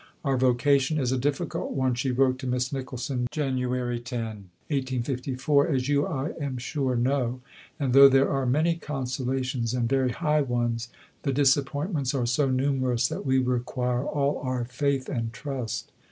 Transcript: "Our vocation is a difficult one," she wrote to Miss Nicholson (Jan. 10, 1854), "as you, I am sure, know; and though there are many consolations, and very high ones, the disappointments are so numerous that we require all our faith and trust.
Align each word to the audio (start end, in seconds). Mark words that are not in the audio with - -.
"Our 0.25 0.35
vocation 0.35 0.97
is 0.97 1.11
a 1.11 1.17
difficult 1.19 1.73
one," 1.73 1.93
she 1.93 2.09
wrote 2.09 2.39
to 2.39 2.47
Miss 2.47 2.73
Nicholson 2.73 3.27
(Jan. 3.29 3.55
10, 3.57 3.67
1854), 3.67 5.67
"as 5.67 5.89
you, 5.89 6.07
I 6.07 6.31
am 6.39 6.57
sure, 6.57 6.95
know; 6.95 7.41
and 7.79 7.93
though 7.93 8.09
there 8.09 8.31
are 8.31 8.47
many 8.47 8.77
consolations, 8.77 9.75
and 9.75 9.87
very 9.87 10.09
high 10.09 10.41
ones, 10.41 10.89
the 11.21 11.31
disappointments 11.31 12.15
are 12.15 12.25
so 12.25 12.49
numerous 12.49 13.09
that 13.09 13.27
we 13.27 13.37
require 13.37 14.03
all 14.03 14.39
our 14.43 14.65
faith 14.65 15.07
and 15.07 15.31
trust. 15.33 15.91